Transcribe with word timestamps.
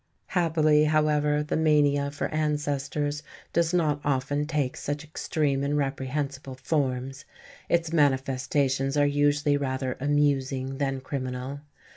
Happily, 0.29 0.85
however, 0.85 1.43
the 1.43 1.55
mania 1.55 2.09
for 2.09 2.27
ancestors 2.29 3.21
does 3.53 3.71
not 3.71 4.01
often 4.03 4.47
take 4.47 4.75
such 4.75 5.03
extreme 5.03 5.63
and 5.63 5.77
reprehensible 5.77 6.55
forms; 6.55 7.23
its 7.69 7.93
manifestations 7.93 8.97
are 8.97 9.05
usually 9.05 9.57
rather 9.57 9.97
amusing 10.01 10.79
than 10.79 11.01
criminal. 11.01 11.59